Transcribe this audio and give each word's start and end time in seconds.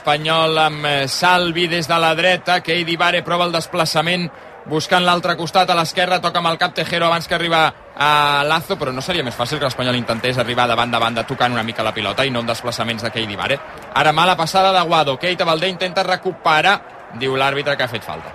Espanyol 0.00 0.56
amb 0.56 0.86
eh, 0.88 1.08
Salvi 1.08 1.66
des 1.68 1.84
de 1.88 1.96
la 2.00 2.14
dreta, 2.16 2.62
que 2.64 2.78
Vare 2.96 3.20
prova 3.22 3.44
el 3.44 3.52
desplaçament 3.52 4.30
buscant 4.70 5.04
l'altre 5.04 5.36
costat 5.36 5.68
a 5.70 5.74
l'esquerra, 5.76 6.20
toca 6.20 6.38
amb 6.40 6.48
el 6.48 6.56
cap 6.58 6.72
Tejero 6.74 7.06
abans 7.06 7.28
que 7.28 7.34
arriba 7.34 7.72
a 7.96 8.42
Lazo, 8.44 8.78
però 8.80 8.92
no 8.92 9.02
seria 9.02 9.24
més 9.24 9.36
fàcil 9.36 9.58
que 9.58 9.66
l'Espanyol 9.66 9.98
intentés 9.98 10.38
arribar 10.38 10.66
de 10.68 10.74
banda 10.76 11.26
tocant 11.26 11.52
una 11.52 11.62
mica 11.62 11.84
la 11.84 11.92
pilota 11.92 12.24
i 12.24 12.30
no 12.30 12.40
en 12.40 12.48
desplaçaments 12.48 13.02
de 13.02 13.10
Keidi 13.10 13.36
Vare. 13.36 13.58
Ara 13.94 14.12
mala 14.12 14.36
passada 14.36 14.72
de 14.72 14.86
Guado, 14.88 15.18
Keita 15.18 15.44
Valdé 15.44 15.68
intenta 15.68 16.02
recuperar, 16.02 16.80
diu 17.20 17.36
l'àrbitre 17.36 17.76
que 17.76 17.84
ha 17.84 17.92
fet 17.92 18.04
falta. 18.04 18.32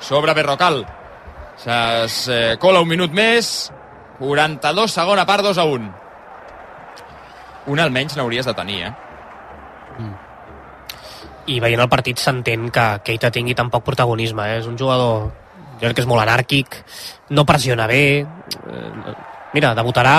Sobre 0.00 0.34
Berrocal. 0.34 0.84
Es 1.54 2.26
eh, 2.26 2.56
cola 2.58 2.82
un 2.82 2.90
minut 2.90 3.14
més, 3.14 3.70
42, 4.18 4.90
segona 4.90 5.24
part, 5.24 5.46
2 5.46 5.58
a 5.58 5.70
1. 5.70 5.90
Una 7.70 7.86
almenys 7.86 8.18
n'hauries 8.18 8.46
de 8.50 8.58
tenir, 8.58 8.84
eh? 8.90 8.94
I 11.46 11.58
veient 11.60 11.82
el 11.82 11.90
partit 11.92 12.20
s'entén 12.20 12.70
que 12.72 12.86
Keita 13.04 13.30
tingui 13.34 13.54
tan 13.56 13.70
poc 13.72 13.84
protagonisme. 13.86 14.46
Eh? 14.54 14.60
És 14.62 14.68
un 14.70 14.78
jugador, 14.78 15.28
jo 15.76 15.84
crec 15.84 15.98
que 15.98 16.04
és 16.04 16.08
molt 16.10 16.24
anàrquic, 16.24 16.80
no 17.30 17.44
pressiona 17.48 17.86
bé. 17.90 18.24
Eh, 18.24 19.14
mira, 19.54 19.74
debutarà 19.76 20.16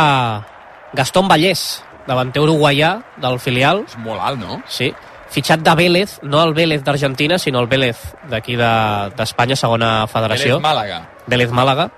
Gastón 0.95 1.27
Vallès, 1.27 1.83
davanter 2.07 2.43
uruguaià 2.45 2.95
del 3.21 3.39
filial. 3.39 3.83
És 3.87 3.97
molt 4.01 4.21
alt, 4.21 4.39
no? 4.39 4.61
Sí. 4.69 4.93
Fitxat 5.35 5.65
de 5.65 5.73
Vélez, 5.75 6.19
no 6.23 6.39
el 6.43 6.53
Vélez 6.53 6.83
d'Argentina, 6.85 7.37
sinó 7.41 7.59
el 7.59 7.67
Vélez 7.67 7.97
d'aquí 8.29 8.55
d'Espanya, 8.55 9.57
de, 9.57 9.59
segona 9.59 9.89
federació. 10.07 10.59
Vélez 10.59 10.67
Màlaga. 10.69 10.99
Vélez 11.27 11.51
Màlaga. 11.51 11.89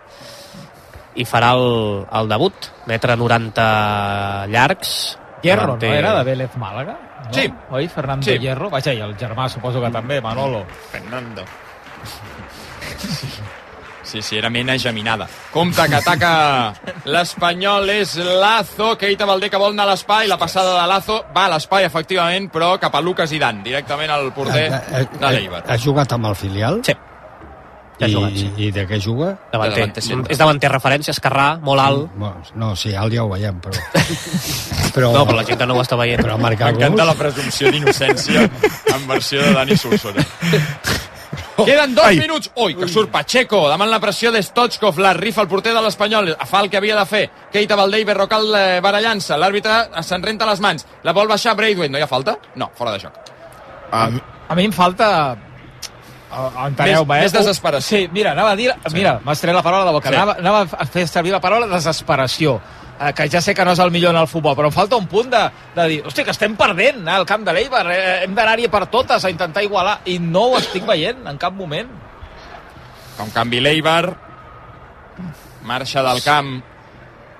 I 1.17 1.25
farà 1.25 1.51
el, 1.57 2.05
el 2.13 2.29
debut. 2.29 2.71
Metre 2.89 3.17
90 3.17 4.47
llargs. 4.53 5.17
Hierro, 5.43 5.61
davanter... 5.67 5.89
no 5.89 5.95
era 5.95 6.13
de 6.17 6.23
Vélez 6.23 6.55
Màlaga? 6.57 6.97
no? 7.25 7.33
Sí. 7.33 7.53
Oi? 7.71 7.87
Fernando 7.87 8.25
Sí. 8.25 8.37
Hierro. 8.39 8.69
Vaja, 8.69 8.93
i 8.93 8.99
el 9.01 9.15
germà 9.17 9.49
suposo 9.49 9.81
que 9.81 9.91
també, 9.91 10.21
Manolo. 10.21 10.65
Fernando. 10.91 11.43
Sí, 14.07 14.21
sí, 14.21 14.37
era 14.37 14.49
mena 14.49 14.77
geminada. 14.79 15.25
Compte 15.51 15.83
que 15.89 15.97
ataca 15.97 16.29
l'Espanyol 17.11 17.89
és 17.91 18.13
Lazo, 18.15 18.93
Keita 18.95 19.25
Valdé 19.27 19.49
que 19.51 19.59
vol 19.59 19.73
anar 19.75 19.83
a 19.83 19.89
l'espai, 19.91 20.29
la 20.31 20.37
passada 20.39 20.77
de 20.77 20.85
Lazo 20.87 21.17
va 21.35 21.43
a 21.49 21.51
l'espai, 21.51 21.83
efectivament, 21.89 22.47
però 22.53 22.77
cap 22.79 22.95
a 22.95 23.01
Lucas 23.03 23.33
Idan, 23.35 23.59
directament 23.65 24.13
al 24.15 24.31
porter 24.31 24.69
de 24.71 25.33
l'Eibar. 25.35 25.65
Ha 25.67 25.75
jugat 25.77 26.15
amb 26.15 26.31
el 26.31 26.39
filial? 26.39 26.79
Sí. 26.87 26.95
Ja 27.97 28.05
I, 28.05 28.13
jugat, 28.13 28.35
sí. 28.37 28.47
I 28.61 28.71
de 28.71 28.83
què 28.85 28.99
juga? 29.01 29.31
Davanter. 29.51 29.79
davanter 29.79 30.03
centre. 30.05 30.31
és 30.31 30.37
davanter 30.37 30.69
referència, 30.69 31.15
escarrà, 31.15 31.47
molt 31.59 31.81
alt. 31.81 32.11
Bueno, 32.13 32.43
no, 32.55 32.75
sí, 32.77 32.93
alt 32.93 33.13
ja 33.13 33.23
ho 33.23 33.29
veiem, 33.31 33.57
però... 33.63 33.73
però, 34.95 35.11
No, 35.15 35.25
però 35.25 35.39
la 35.39 35.45
gent 35.47 35.63
no 35.65 35.75
ho 35.79 35.81
està 35.81 35.97
veient. 35.97 36.21
però 36.21 36.35
ha 36.35 36.41
marcat 36.41 36.75
M'encanta 36.77 37.07
la 37.09 37.15
presumpció 37.17 37.71
d'innocència 37.73 38.43
en 38.93 39.07
versió 39.09 39.41
de 39.41 39.53
Dani 39.57 39.77
Solsona. 39.77 40.25
Queden 41.65 41.95
dos 41.95 42.05
Ai. 42.05 42.19
minuts. 42.19 42.51
Ui, 42.61 42.75
que 42.77 42.87
surt 42.87 43.09
Pacheco, 43.09 43.63
davant 43.67 43.89
la 43.89 43.99
pressió 43.99 44.31
de 44.31 44.43
Stochkov, 44.43 44.99
la 45.01 45.13
rifa 45.17 45.41
el 45.41 45.47
porter 45.49 45.73
de 45.73 45.81
l'Espanyol, 45.81 46.35
fa 46.45 46.61
el 46.61 46.69
que 46.69 46.77
havia 46.77 46.95
de 46.99 47.05
fer. 47.09 47.23
Keita 47.51 47.75
Valdé 47.75 48.03
i 48.03 48.05
Berrocal 48.05 48.45
eh, 48.53 48.79
barallant-se. 48.85 49.33
L'àrbitre 49.41 50.03
se'n 50.05 50.21
renta 50.21 50.45
les 50.45 50.61
mans. 50.61 50.85
La 51.03 51.15
vol 51.17 51.27
baixar 51.27 51.55
Braithwaite. 51.57 51.91
No 51.91 51.97
hi 51.97 52.05
ha 52.05 52.09
falta? 52.11 52.37
No, 52.61 52.69
fora 52.77 52.93
de 52.93 53.01
joc. 53.07 53.17
A, 53.91 54.05
A 54.49 54.55
mi 54.55 54.65
em 54.69 54.71
falta... 54.71 55.09
Uh, 56.27 56.67
Enteneu-me, 56.67 57.13
Més- 57.15 57.19
eh? 57.19 57.23
més 57.23 57.33
desesperació. 57.33 57.97
Sí, 57.97 58.09
mira, 58.11 58.33
anava 58.35 58.51
a 58.51 58.55
dir... 58.59 58.73
Mira, 58.91 59.19
m'has 59.23 59.39
tret 59.39 59.55
la 59.55 59.63
paraula 59.63 59.85
de 59.87 59.93
boca. 59.95 60.09
Sí. 60.09 60.15
Anava, 60.15 60.35
anava 60.41 60.65
a 60.75 60.85
fer 60.85 61.05
servir 61.07 61.31
la 61.31 61.39
paraula 61.39 61.69
desesperació. 61.71 62.57
Eh, 62.99 63.13
que 63.13 63.27
ja 63.29 63.39
sé 63.41 63.53
que 63.55 63.63
no 63.63 63.71
és 63.71 63.79
el 63.79 63.91
millor 63.93 64.15
en 64.15 64.19
el 64.23 64.27
futbol, 64.27 64.55
però 64.57 64.71
em 64.71 64.73
falta 64.73 64.97
un 64.97 65.05
punt 65.07 65.29
de, 65.31 65.43
de 65.75 65.83
dir, 65.87 65.99
hosti, 66.05 66.25
que 66.25 66.33
estem 66.33 66.55
perdent 66.57 67.03
eh, 67.05 67.13
al 67.13 67.27
camp 67.29 67.45
de 67.45 67.53
l'Eibar, 67.53 67.83
eh, 67.93 68.23
hem 68.25 68.33
d'anar-hi 68.35 68.67
per 68.73 68.87
totes 68.91 69.23
a 69.23 69.29
intentar 69.31 69.63
igualar, 69.63 69.99
i 70.09 70.17
no 70.19 70.47
ho 70.49 70.57
estic 70.57 70.83
veient 70.87 71.27
en 71.29 71.37
cap 71.37 71.53
moment. 71.53 71.91
Un 73.21 73.31
canvi 73.35 73.61
l'Eibar. 73.61 74.01
Marxa 75.69 76.03
del 76.03 76.23
camp. 76.25 76.57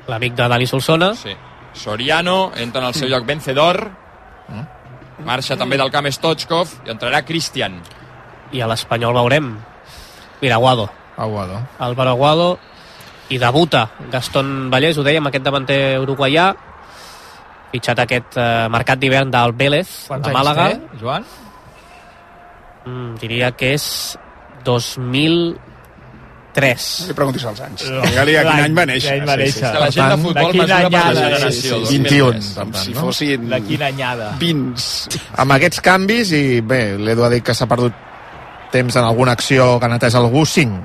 L'amic 0.08 0.36
de 0.38 0.48
Dani 0.48 0.68
Solsona. 0.70 1.12
Sí. 1.18 1.34
Soriano, 1.74 2.52
entra 2.56 2.82
en 2.82 2.88
el 2.88 2.96
seu 2.96 3.10
lloc 3.10 3.26
Vencedor. 3.28 3.82
Marxa 5.26 5.58
també 5.58 5.78
del 5.78 5.92
camp 5.92 6.08
Stochkov 6.14 6.86
i 6.86 6.94
entrarà 6.94 7.24
Christian. 7.26 7.82
I 8.52 8.62
a 8.62 8.68
l'Espanyol 8.70 9.14
veurem. 9.14 9.58
Mira, 10.42 10.56
Aguado. 10.56 10.90
Aguado. 11.18 11.60
Álvaro 11.80 12.10
Aguado. 12.12 12.60
I 13.30 13.38
debuta 13.42 13.90
Gastón 14.12 14.70
Vallès, 14.72 14.98
ho 14.98 15.04
dèiem, 15.04 15.26
aquest 15.28 15.44
davanter 15.44 16.00
uruguaià. 16.00 16.56
Fitxat 17.74 18.00
aquest 18.06 18.38
eh, 18.40 18.68
mercat 18.72 18.98
d'hivern 19.02 19.32
del 19.34 19.52
Vélez, 19.60 19.90
Quants 20.08 20.24
de 20.24 20.30
anys 20.32 20.38
Màlaga. 20.38 20.70
té, 20.72 20.80
Joan? 21.02 21.26
Mm, 22.88 23.18
diria 23.20 23.52
que 23.52 23.74
és 23.76 24.18
2003. 24.64 25.60
No 27.02 27.08
li 27.12 27.18
preguntis 27.20 27.44
els 27.52 27.60
anys. 27.66 27.84
Digue-li 28.08 28.38
a 28.40 28.46
quin 28.48 28.64
any 28.64 28.80
va 28.80 28.86
néixer. 28.88 29.12
L'any 29.18 29.28
va 29.28 29.36
néixer. 29.44 29.66
És 29.68 29.76
que 29.76 29.84
la 29.84 29.92
gent 29.92 30.08
de 30.08 30.16
tant, 30.16 30.24
futbol 30.24 30.52
mesura 30.62 30.90
per 30.90 31.04
la 31.04 31.14
generació. 31.20 31.82
és? 31.84 31.90
21, 31.92 32.32
2003. 32.40 32.56
com 32.56 32.74
si 32.80 32.94
no? 32.96 33.00
fossin 33.04 33.50
De 33.52 33.60
quina 33.68 33.92
anyada? 33.92 34.32
20. 34.40 35.20
Amb 35.44 35.58
aquests 35.60 35.84
canvis, 35.84 36.32
i 36.32 36.62
bé, 36.62 36.82
l'Edu 36.98 37.28
ha 37.28 37.32
dit 37.36 37.44
que 37.44 37.54
s'ha 37.58 37.68
perdut 37.68 38.07
temps 38.78 38.96
en 38.96 39.04
alguna 39.10 39.34
acció 39.38 39.74
que 39.80 39.86
ha 39.90 39.96
atès 39.98 40.16
algú, 40.16 40.46
5. 40.46 40.84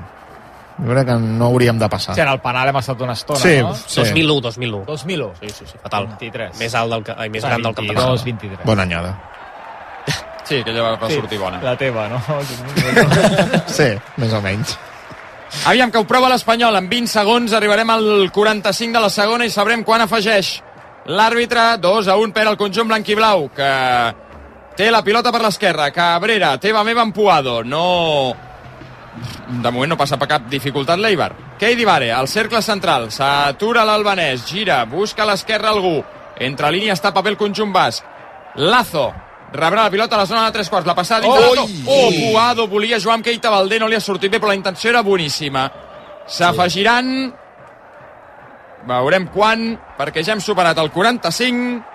Jo 0.73 0.89
crec 0.89 1.05
que 1.05 1.15
no 1.21 1.45
hauríem 1.51 1.77
de 1.77 1.87
passar. 1.89 2.15
Sí, 2.17 2.21
en 2.23 2.29
el 2.31 2.39
penal 2.41 2.71
hem 2.71 2.79
estat 2.79 3.01
una 3.05 3.13
estona, 3.13 3.39
Sí, 3.39 3.59
no? 3.61 3.75
sí. 3.75 3.99
2001, 4.01 4.41
2001. 4.41 4.85
2001. 4.87 5.33
Sí, 5.41 5.49
sí, 5.49 5.65
sí, 5.69 5.77
fatal. 5.83 6.07
23. 6.15 6.57
Més 6.57 6.73
alt 6.79 6.91
del, 6.95 7.03
ai, 7.15 7.29
més 7.29 7.45
gran 7.45 7.61
del 7.61 7.75
camp 7.77 7.87
de 7.87 7.93
22, 7.93 8.09
Barcelona. 8.09 8.39
23. 8.41 8.65
Bona 8.65 8.83
anyada. 8.89 9.13
Sí, 10.43 10.57
aquella 10.59 10.81
va, 10.83 10.95
va 10.99 11.07
sortir 11.09 11.37
bona. 11.39 11.61
La 11.63 11.77
teva, 11.79 12.07
no? 12.11 12.17
Sí, 13.77 13.85
més 14.19 14.33
o 14.33 14.41
menys. 14.43 14.73
Aviam, 15.69 15.91
que 15.93 16.01
ho 16.01 16.07
prova 16.09 16.27
l'Espanyol. 16.33 16.75
En 16.81 16.89
20 16.89 17.07
segons 17.13 17.53
arribarem 17.53 17.89
al 17.93 18.09
45 18.33 18.97
de 18.97 19.03
la 19.05 19.09
segona 19.13 19.45
i 19.45 19.53
sabrem 19.53 19.85
quan 19.87 20.01
afegeix 20.03 20.55
l'àrbitre. 21.05 21.77
2 21.79 22.09
a 22.09 22.17
1 22.19 22.33
per 22.35 22.47
al 22.49 22.57
conjunt 22.59 22.89
blanquiblau, 22.89 23.47
que 23.55 23.69
té 24.77 24.89
la 24.91 25.03
pilota 25.05 25.31
per 25.31 25.41
l'esquerra. 25.43 25.91
Cabrera, 25.91 26.57
teva 26.57 26.83
meva 26.83 27.05
empuado. 27.05 27.61
No... 27.63 28.33
De 29.13 29.69
moment 29.69 29.91
no 29.91 29.97
passa 29.97 30.17
per 30.17 30.27
cap 30.29 30.47
dificultat 30.49 30.97
l'Eibar. 30.97 31.29
Keidi 31.61 31.85
Vare, 31.85 32.09
al 32.11 32.27
cercle 32.27 32.63
central. 32.65 33.11
S'atura 33.13 33.83
l'albanès, 33.85 34.47
gira, 34.49 34.79
busca 34.89 35.23
a 35.23 35.29
l'esquerra 35.29 35.69
algú. 35.69 35.99
Entre 36.41 36.71
línies 36.73 37.01
tapa 37.01 37.21
bé 37.21 37.29
el 37.33 37.37
conjunt 37.37 37.71
basc. 37.73 38.07
Lazo, 38.55 39.11
rebrà 39.53 39.85
la 39.85 39.93
pilota 39.93 40.17
a 40.17 40.23
la 40.23 40.25
zona 40.25 40.47
de 40.47 40.57
tres 40.57 40.69
quarts. 40.69 40.89
La 40.89 40.97
passada 40.97 41.21
dins 41.21 41.37
de 41.37 41.45
Lazo. 41.45 41.67
Oh, 41.85 42.09
Puado, 42.17 42.67
volia 42.67 42.99
Joan 42.99 43.21
Keita 43.21 43.53
Valdé, 43.53 43.79
no 43.79 43.87
li 43.87 43.95
ha 43.95 44.01
sortit 44.01 44.31
bé, 44.31 44.39
però 44.41 44.49
la 44.51 44.57
intenció 44.57 44.89
era 44.89 45.05
boníssima. 45.05 45.69
S'afegiran... 46.25 47.07
Veurem 48.83 49.29
quan, 49.31 49.77
perquè 49.95 50.25
ja 50.25 50.33
hem 50.33 50.41
superat 50.43 50.81
el 50.81 50.89
45. 50.91 51.92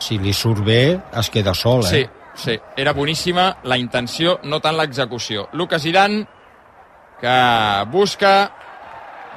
Si 0.00 0.18
li 0.18 0.32
surt 0.32 0.64
bé, 0.64 0.98
es 1.20 1.28
queda 1.30 1.52
sol, 1.54 1.84
eh? 1.84 1.90
Sí, 1.90 2.06
sí, 2.34 2.58
era 2.76 2.94
boníssima 2.96 3.50
la 3.68 3.76
intenció, 3.78 4.38
no 4.44 4.60
tant 4.64 4.78
l'execució. 4.78 5.48
Lucas 5.52 5.84
Idan, 5.86 6.22
que 7.20 7.36
busca 7.92 8.32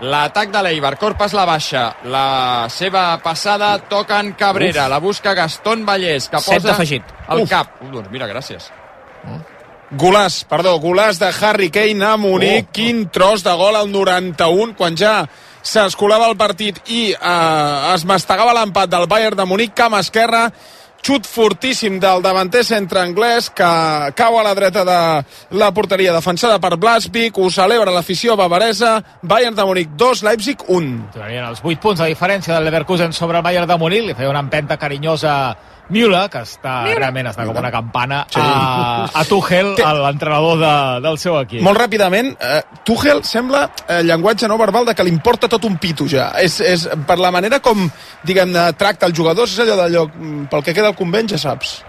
l'atac 0.03 0.51
de 0.53 0.61
l'Eibar. 0.65 0.95
Corpas 0.99 1.35
la 1.35 1.45
baixa, 1.45 1.83
la 2.09 2.67
seva 2.71 3.05
passada 3.23 3.75
toca 3.91 4.19
en 4.23 4.33
Cabrera, 4.39 4.87
la 4.89 4.99
busca 5.03 5.35
Gastón 5.37 5.85
Vallès, 5.85 6.29
que 6.29 6.39
Set 6.39 6.61
posa 6.61 6.71
d'afegit. 6.71 7.03
el 7.29 7.43
Uf. 7.43 7.49
cap. 7.49 7.81
Uh, 7.81 7.91
doncs 7.91 8.09
mira, 8.11 8.27
gràcies. 8.31 8.71
Golàs, 9.93 10.39
perdó, 10.49 10.79
golàs 10.81 11.19
de 11.21 11.29
Harry 11.41 11.69
Kane 11.69 12.05
a 12.05 12.15
Munic. 12.17 12.65
Oh. 12.65 12.73
Quin 12.73 13.09
tros 13.13 13.43
de 13.45 13.53
gol 13.53 13.75
al 13.77 13.91
91, 13.91 14.73
quan 14.75 14.97
ja 14.97 15.27
s'escolava 15.63 16.27
el 16.29 16.37
partit 16.37 16.79
i 16.91 17.03
eh, 17.15 17.93
es 17.95 18.05
mastegava 18.05 18.53
l'empat 18.59 18.91
del 18.91 19.07
Bayern 19.07 19.39
de 19.39 19.47
Munic, 19.47 19.73
camp 19.77 19.95
esquerra, 19.97 20.49
xut 21.03 21.27
fortíssim 21.27 21.97
del 21.99 22.21
davanter 22.23 22.63
centre 22.63 23.01
anglès 23.01 23.49
que 23.51 23.69
cau 24.15 24.37
a 24.39 24.43
la 24.45 24.53
dreta 24.55 24.85
de 24.87 24.99
la 25.59 25.71
porteria 25.75 26.13
defensada 26.15 26.61
per 26.63 26.77
Blasvik, 26.79 27.37
ho 27.37 27.49
celebra 27.51 27.91
l'afició 27.91 28.37
bavaresa, 28.39 28.95
Bayern 29.21 29.55
de 29.55 29.65
Munic 29.67 29.97
2, 29.99 30.23
Leipzig 30.29 30.63
1. 30.67 30.95
Tornarien 31.17 31.49
els 31.49 31.59
8 31.63 31.83
punts 31.83 31.99
de 31.99 32.07
diferència 32.13 32.55
del 32.55 32.69
Leverkusen 32.69 33.11
sobre 33.11 33.41
el 33.41 33.43
Bayern 33.43 33.67
de 33.67 33.77
Munic. 33.77 34.07
Li 34.07 34.15
feia 34.15 34.31
una 34.31 34.43
empenta 34.45 34.79
carinyosa 34.79 35.35
Müller, 35.91 36.29
que 36.31 36.39
està 36.45 36.73
realment 36.95 37.27
està 37.27 37.43
com 37.45 37.57
una 37.59 37.69
campana, 37.71 38.21
sí. 38.31 38.39
a, 38.39 39.03
a 39.19 39.23
Tuchel, 39.27 39.73
Té- 39.75 39.83
l'entrenador 39.99 40.57
de, 40.61 40.73
del 41.03 41.17
seu 41.19 41.35
equip. 41.41 41.61
Molt 41.65 41.77
ràpidament, 41.81 42.31
eh, 42.39 42.61
Tuchel 42.87 43.19
sembla 43.27 43.65
eh, 43.87 43.99
llenguatge 44.07 44.47
no 44.47 44.57
verbal 44.57 44.87
de 44.87 44.95
que 44.95 45.03
li 45.03 45.11
importa 45.11 45.49
tot 45.51 45.67
un 45.67 45.75
pito 45.77 46.07
ja. 46.07 46.29
És, 46.39 46.61
és 46.63 46.87
per 47.07 47.19
la 47.19 47.33
manera 47.35 47.59
com, 47.59 47.83
diguem-ne, 48.23 48.69
tracta 48.79 49.09
els 49.11 49.17
jugadors, 49.17 49.51
és 49.57 49.65
allò 49.65 49.75
d'allò, 49.81 50.05
mm, 50.07 50.45
pel 50.53 50.63
que 50.63 50.73
queda 50.73 50.93
el 50.93 50.95
convent, 50.95 51.33
ja 51.35 51.41
saps. 51.41 51.81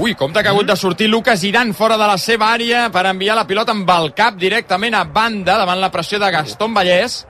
Ui, 0.00 0.16
compte 0.18 0.40
que 0.42 0.48
ha 0.48 0.56
hagut 0.56 0.66
de 0.66 0.74
sortir 0.74 1.06
Lucas 1.12 1.44
Iran 1.46 1.70
fora 1.76 1.94
de 2.00 2.08
la 2.08 2.16
seva 2.18 2.48
àrea 2.56 2.88
per 2.90 3.04
enviar 3.06 3.36
la 3.38 3.46
pilota 3.46 3.70
amb 3.76 3.88
el 3.94 4.10
cap 4.18 4.34
directament 4.40 4.96
a 4.98 5.04
banda 5.04 5.54
davant 5.60 5.78
la 5.78 5.92
pressió 5.94 6.18
de 6.18 6.32
Gastón 6.34 6.74
Vallès, 6.74 7.20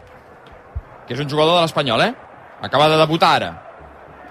que 1.07 1.13
és 1.15 1.21
un 1.21 1.29
jugador 1.29 1.59
de 1.59 1.67
l'Espanyol, 1.67 2.07
eh? 2.07 2.15
Acaba 2.63 2.89
de 2.89 2.97
debutar 2.97 3.35
ara. 3.37 3.51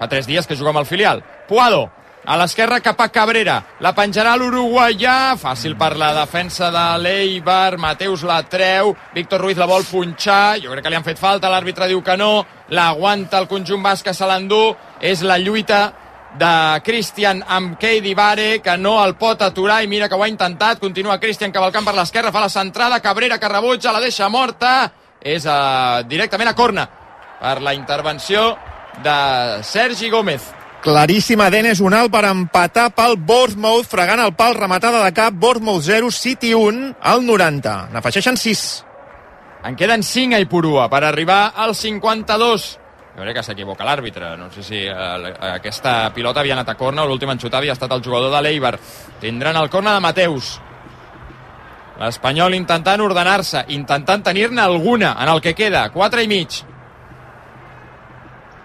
Fa 0.00 0.08
tres 0.10 0.26
dies 0.26 0.46
que 0.48 0.56
juga 0.58 0.72
amb 0.74 0.80
el 0.82 0.88
filial. 0.90 1.22
Puado, 1.48 1.90
A 2.26 2.34
l'esquerra 2.34 2.80
cap 2.82 2.98
a 2.98 3.06
Cabrera. 3.14 3.60
La 3.78 3.92
penjarà 3.94 4.32
l'uruguaià. 4.34 5.36
Fàcil 5.38 5.76
per 5.78 5.92
la 5.94 6.08
defensa 6.16 6.72
de 6.74 6.86
l'Eibar. 6.98 7.76
Mateus 7.78 8.24
la 8.26 8.40
treu. 8.50 8.96
Víctor 9.14 9.44
Ruiz 9.44 9.60
la 9.60 9.68
vol 9.70 9.86
punxar. 9.86 10.58
Jo 10.58 10.72
crec 10.72 10.82
que 10.82 10.90
li 10.90 10.98
han 10.98 11.06
fet 11.06 11.22
falta. 11.22 11.52
L'àrbitre 11.52 11.86
diu 11.86 12.02
que 12.02 12.16
no. 12.18 12.42
L'aguanta 12.74 13.38
el 13.38 13.46
conjunt 13.46 13.84
basc 13.84 14.08
que 14.08 14.14
se 14.14 14.26
l'endú. 14.26 14.74
És 14.98 15.22
la 15.22 15.38
lluita 15.38 15.92
de 16.34 16.82
Christian 16.82 17.44
amb 17.46 17.78
Keidi 17.78 18.16
Vare, 18.18 18.58
que 18.58 18.74
no 18.76 18.98
el 19.04 19.14
pot 19.14 19.46
aturar 19.46 19.78
i 19.84 19.88
mira 19.88 20.08
que 20.10 20.18
ho 20.18 20.24
ha 20.26 20.28
intentat, 20.28 20.82
continua 20.82 21.20
Christian 21.22 21.54
cavalcant 21.54 21.86
per 21.86 21.94
l'esquerra, 21.96 22.34
fa 22.34 22.42
la 22.44 22.52
centrada, 22.52 23.00
Cabrera 23.00 23.38
que 23.40 23.48
rebutja, 23.48 23.94
la 23.94 24.02
deixa 24.04 24.28
morta, 24.28 24.90
és 25.22 25.46
uh, 25.48 26.02
directament 26.04 26.52
a 26.52 26.58
corna 26.58 26.84
per 27.40 27.56
la 27.62 27.72
intervenció 27.72 28.50
de 29.00 29.18
Sergi 29.64 30.10
Gómez. 30.10 30.55
Claríssima 30.86 31.50
Denes 31.50 31.80
Unal 31.82 32.06
per 32.14 32.20
empatar 32.28 32.92
pel 32.94 33.16
Bournemouth, 33.18 33.88
fregant 33.90 34.20
el 34.22 34.36
pal 34.38 34.52
rematada 34.54 35.00
de 35.02 35.08
cap, 35.10 35.34
Bournemouth 35.34 35.82
0, 35.82 36.12
City 36.14 36.52
1, 36.54 36.92
al 37.02 37.24
90. 37.26 37.72
N'afegeixen 37.90 38.36
6. 38.38 38.60
En 39.66 39.74
queden 39.74 40.04
5 40.06 40.36
a 40.36 40.38
Ipurua 40.44 40.84
per 40.86 41.00
arribar 41.02 41.40
al 41.58 41.74
52. 41.74 42.66
Jo 43.16 43.24
crec 43.24 43.34
que 43.34 43.42
s'equivoca 43.48 43.88
l'àrbitre. 43.88 44.36
No 44.38 44.46
sé 44.54 44.62
si 44.62 44.84
eh, 44.84 45.32
aquesta 45.56 45.96
pilota 46.14 46.44
havia 46.44 46.54
anat 46.54 46.70
a 46.70 46.76
corna 46.78 47.02
o 47.02 47.10
l'últim 47.10 47.34
en 47.34 47.42
xutar 47.42 47.64
havia 47.64 47.74
estat 47.74 47.90
el 47.90 48.06
jugador 48.06 48.30
de 48.36 48.44
l'Eibar. 48.46 48.76
Tindran 49.18 49.58
el 49.58 49.72
corna 49.74 49.96
de 49.96 50.04
Mateus. 50.06 50.52
L'Espanyol 51.98 52.54
intentant 52.54 53.02
ordenar-se, 53.02 53.64
intentant 53.74 54.22
tenir-ne 54.30 54.62
alguna 54.62 55.16
en 55.18 55.34
el 55.34 55.42
que 55.42 55.56
queda. 55.58 55.88
4 55.90 56.22
i 56.22 56.30
mig. 56.30 56.62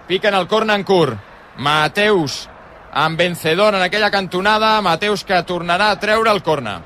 Piquen 0.05 0.37
el 0.37 0.45
corna 0.45 0.77
en 0.77 0.85
curt. 0.85 1.30
Mateus 1.57 2.47
amb 2.91 3.19
vencedor 3.19 3.75
en 3.75 3.81
aquella 3.81 4.11
cantonada. 4.11 4.81
Mateus 4.81 5.23
que 5.23 5.41
tornarà 5.47 5.91
a 5.91 5.99
treure 5.99 6.31
el 6.31 6.41
corna. 6.43 6.81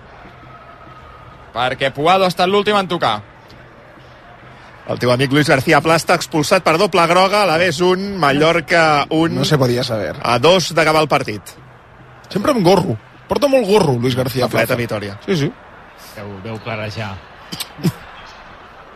Perquè 1.56 1.92
Puado 1.96 2.26
ha 2.26 2.32
estat 2.32 2.50
l'últim 2.52 2.78
en 2.78 2.88
tocar. 2.92 3.16
El 4.86 5.00
teu 5.02 5.10
amic 5.10 5.32
Luis 5.34 5.50
García 5.50 5.80
Plasta 5.82 6.14
expulsat 6.14 6.62
per 6.66 6.76
doble 6.78 7.06
groga, 7.10 7.42
a 7.42 7.50
la 7.50 7.58
vez 7.58 7.80
un, 7.82 8.18
Mallorca 8.22 9.08
un... 9.10 9.34
No 9.34 9.46
se 9.46 9.58
podia 9.58 9.84
saber. 9.84 10.14
A 10.22 10.38
dos 10.38 10.74
d'acabar 10.78 11.02
el 11.02 11.10
partit. 11.10 11.56
Sempre 12.30 12.54
amb 12.54 12.66
gorro. 12.66 12.98
Porta 13.26 13.50
molt 13.50 13.66
gorro, 13.66 13.96
Luis 13.98 14.16
García 14.16 14.48
Plata 14.48 14.76
Plaza. 14.76 14.82
Vitoria. 14.84 15.18
Sí, 15.26 15.38
sí. 15.38 15.52
Veu, 16.16 16.36
veu 16.44 16.60
clarejar. 16.62 17.16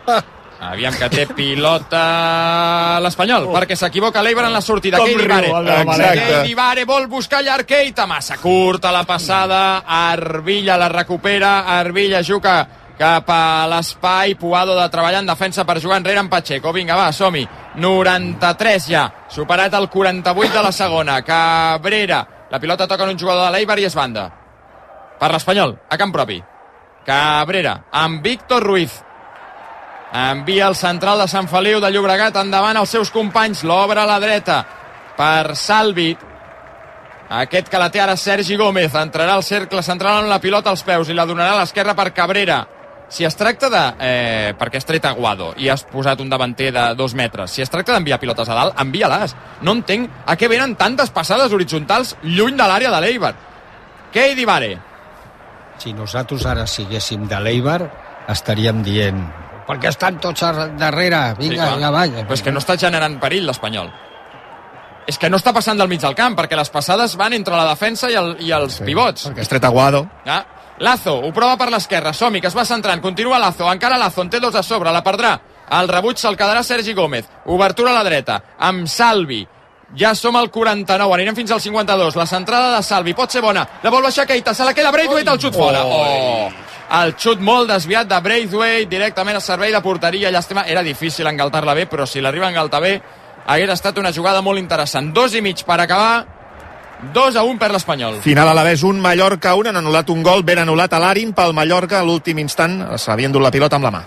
Aviam 0.60 0.92
que 0.92 1.08
té 1.08 1.24
pilota 1.32 2.98
l'Espanyol, 3.00 3.46
oh. 3.48 3.54
perquè 3.54 3.78
s'equivoca 3.80 4.20
l'Eibar 4.20 4.44
en 4.44 4.52
la 4.52 4.60
sortida. 4.60 4.98
Com 5.00 5.08
Keidi 5.08 5.28
Vare. 5.30 5.48
Keidi 6.18 6.52
Vare 6.58 6.84
vol 6.84 7.08
buscar 7.08 7.40
llarg 7.46 7.64
Keita. 7.68 8.04
Massa 8.10 8.36
curta 8.42 8.92
la 8.92 9.06
passada. 9.08 9.80
Arbilla 9.86 10.76
la 10.76 10.90
recupera. 10.92 11.54
Arbilla 11.78 12.20
juga 12.20 12.58
cap 13.00 13.32
a 13.32 13.64
l'espai. 13.72 14.36
Puado 14.36 14.76
de 14.76 14.86
treballar 14.92 15.24
en 15.24 15.32
defensa 15.32 15.64
per 15.64 15.80
jugar 15.80 16.02
enrere 16.02 16.20
en 16.20 16.28
Pacheco. 16.28 16.74
Vinga, 16.76 16.98
va, 16.98 17.08
som-hi. 17.16 17.46
93 17.80 18.92
ja. 18.92 19.08
Superat 19.32 19.80
el 19.80 19.88
48 19.88 20.52
de 20.58 20.68
la 20.68 20.76
segona. 20.76 21.22
Cabrera. 21.24 22.26
La 22.50 22.60
pilota 22.60 22.86
toca 22.86 23.08
en 23.08 23.16
un 23.16 23.18
jugador 23.18 23.46
de 23.48 23.56
l'Eibar 23.56 23.78
i 23.80 23.88
és 23.88 23.96
banda. 23.96 24.28
Per 25.20 25.28
l'Espanyol, 25.32 25.78
a 25.88 25.96
camp 25.96 26.12
propi. 26.12 26.42
Cabrera, 27.06 27.78
amb 27.92 28.20
Víctor 28.20 28.62
Ruiz. 28.62 29.00
Envia 30.12 30.66
el 30.66 30.74
central 30.74 31.20
de 31.22 31.28
Sant 31.30 31.46
Feliu 31.46 31.78
de 31.78 31.90
Llobregat 31.94 32.34
endavant 32.40 32.80
els 32.80 32.90
seus 32.90 33.12
companys. 33.14 33.62
L'obre 33.62 34.02
a 34.02 34.08
la 34.08 34.18
dreta 34.18 34.58
per 35.16 35.54
Salvi. 35.54 36.10
Aquest 37.30 37.68
que 37.70 37.78
la 37.78 37.92
té 37.94 38.00
ara 38.02 38.16
Sergi 38.18 38.56
Gómez. 38.58 38.94
Entrarà 38.98 39.36
al 39.38 39.46
cercle 39.46 39.84
central 39.86 40.24
amb 40.24 40.32
la 40.32 40.40
pilota 40.42 40.72
als 40.72 40.82
peus 40.82 41.08
i 41.08 41.14
la 41.14 41.28
donarà 41.30 41.54
a 41.54 41.60
l'esquerra 41.60 41.94
per 41.94 42.10
Cabrera. 42.16 42.64
Si 43.10 43.24
es 43.26 43.34
tracta 43.38 43.70
de... 43.70 43.82
Eh, 44.06 44.54
perquè 44.58 44.78
has 44.78 44.86
tret 44.86 45.06
Aguado 45.06 45.52
i 45.58 45.68
has 45.70 45.82
posat 45.86 46.20
un 46.22 46.30
davanter 46.30 46.70
de 46.74 46.84
dos 46.98 47.14
metres. 47.14 47.50
Si 47.50 47.62
es 47.62 47.70
tracta 47.70 47.94
d'enviar 47.94 48.18
pilotes 48.22 48.50
a 48.50 48.56
dalt, 48.58 48.78
envia-les. 48.82 49.34
No 49.62 49.74
entenc 49.78 50.10
a 50.26 50.36
què 50.38 50.50
venen 50.50 50.74
tantes 50.78 51.10
passades 51.14 51.54
horitzontals 51.54 52.16
lluny 52.22 52.58
de 52.58 52.66
l'àrea 52.66 52.90
de 52.94 53.02
l'Eibar. 53.02 53.34
Keidi 54.14 54.46
Vare. 54.46 54.72
Si 55.78 55.94
nosaltres 55.94 56.46
ara 56.50 56.66
siguéssim 56.66 57.28
de 57.30 57.38
l'Eibar, 57.42 57.80
estaríem 58.30 58.82
dient 58.86 59.22
perquè 59.70 59.90
estan 59.92 60.20
tots 60.22 60.42
darrere, 60.78 61.24
vinga, 61.38 61.72
sí, 61.76 61.84
avall. 61.86 62.14
Però 62.24 62.36
és 62.36 62.42
que 62.42 62.54
no 62.54 62.62
està 62.62 62.76
generant 62.80 63.18
perill 63.22 63.46
l'Espanyol. 63.48 63.90
És 65.10 65.18
que 65.18 65.30
no 65.30 65.38
està 65.40 65.54
passant 65.56 65.78
del 65.78 65.88
mig 65.90 66.02
del 66.02 66.14
camp, 66.18 66.36
perquè 66.38 66.58
les 66.58 66.70
passades 66.70 67.16
van 67.18 67.34
entre 67.34 67.56
la 67.56 67.68
defensa 67.70 68.10
i, 68.10 68.16
el, 68.18 68.34
i 68.44 68.52
els 68.54 68.78
sí, 68.78 68.86
pivots. 68.86 69.28
Perquè 69.30 69.46
has 69.46 69.50
tret 69.50 69.66
Aguado. 69.66 70.04
Ah, 70.26 70.42
Lazo, 70.80 71.16
ho 71.26 71.30
prova 71.36 71.58
per 71.60 71.68
l'esquerra, 71.72 72.14
som 72.16 72.32
que 72.40 72.48
es 72.48 72.56
va 72.56 72.64
centrant, 72.64 73.02
continua 73.04 73.38
Lazo, 73.38 73.66
encara 73.68 73.98
Lazo, 74.00 74.22
en 74.24 74.30
té 74.32 74.40
dos 74.40 74.54
a 74.56 74.62
sobre, 74.64 74.92
la 74.92 75.04
perdrà. 75.04 75.34
El 75.76 75.90
rebuig 75.90 76.18
se'l 76.18 76.38
quedarà 76.38 76.62
Sergi 76.66 76.94
Gómez. 76.94 77.28
Obertura 77.46 77.92
a 77.92 77.98
la 77.98 78.04
dreta, 78.06 78.40
amb 78.58 78.88
Salvi. 78.88 79.44
Ja 79.98 80.14
som 80.14 80.36
al 80.38 80.50
49, 80.50 81.14
anirem 81.14 81.36
fins 81.36 81.50
al 81.50 81.60
52. 81.60 82.16
La 82.16 82.26
centrada 82.26 82.76
de 82.76 82.82
Salvi 82.86 83.14
pot 83.14 83.30
ser 83.32 83.42
bona. 83.42 83.66
La 83.82 83.90
vol 83.90 84.04
baixar 84.06 84.26
Keita, 84.26 84.54
se 84.54 84.64
la 84.64 84.74
queda 84.74 84.92
Braithwaite, 84.94 85.30
el 85.32 85.40
xut 85.42 85.56
fora. 85.56 85.82
Oh! 85.84 86.50
El 87.00 87.14
xut 87.18 87.42
molt 87.42 87.70
desviat 87.70 88.08
de 88.10 88.18
Braithwaite, 88.22 88.88
directament 88.90 89.38
a 89.38 89.42
servei 89.42 89.72
de 89.74 89.82
porteria. 89.82 90.30
Llàstima, 90.30 90.66
era 90.66 90.82
difícil 90.86 91.26
engaltar-la 91.26 91.74
bé, 91.74 91.86
però 91.90 92.06
si 92.06 92.22
l'arriba 92.22 92.46
a 92.46 92.54
engaltar 92.54 92.82
bé, 92.82 93.00
hagués 93.46 93.74
estat 93.74 93.98
una 93.98 94.12
jugada 94.14 94.42
molt 94.42 94.58
interessant. 94.62 95.12
Dos 95.14 95.34
i 95.34 95.42
mig 95.42 95.64
per 95.66 95.80
acabar, 95.80 96.26
2 97.12 97.36
a 97.36 97.42
1 97.42 97.58
per 97.58 97.72
l'Espanyol. 97.72 98.20
Final 98.22 98.48
a 98.48 98.54
la 98.54 98.62
vez, 98.62 98.82
un 98.84 99.00
Mallorca, 99.00 99.54
un, 99.56 99.70
han 99.70 99.80
anul·lat 99.80 100.10
un 100.12 100.22
gol, 100.22 100.44
ben 100.44 100.62
anul·lat 100.62 100.94
a 100.94 101.02
l'Arin 101.02 101.34
pel 101.34 101.54
Mallorca 101.56 101.98
a 101.98 102.06
l'últim 102.06 102.38
instant, 102.38 102.82
s'havien 102.98 103.32
dut 103.32 103.42
la 103.42 103.50
pilota 103.50 103.80
amb 103.80 103.88
la 103.88 103.94
mà. 103.94 104.02